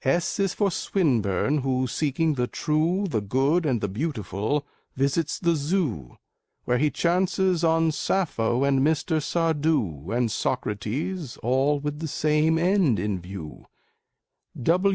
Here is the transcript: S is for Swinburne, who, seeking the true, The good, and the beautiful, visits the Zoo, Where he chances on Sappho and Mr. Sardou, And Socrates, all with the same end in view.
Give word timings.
S 0.03 0.39
is 0.39 0.55
for 0.55 0.71
Swinburne, 0.71 1.59
who, 1.59 1.85
seeking 1.85 2.33
the 2.33 2.47
true, 2.47 3.05
The 3.07 3.21
good, 3.21 3.67
and 3.67 3.81
the 3.81 3.87
beautiful, 3.87 4.65
visits 4.95 5.37
the 5.37 5.55
Zoo, 5.55 6.17
Where 6.65 6.79
he 6.79 6.89
chances 6.89 7.63
on 7.63 7.91
Sappho 7.91 8.63
and 8.63 8.79
Mr. 8.79 9.21
Sardou, 9.21 10.09
And 10.11 10.31
Socrates, 10.31 11.37
all 11.43 11.79
with 11.79 11.99
the 11.99 12.07
same 12.07 12.57
end 12.57 12.97
in 12.97 13.21
view. 13.21 13.67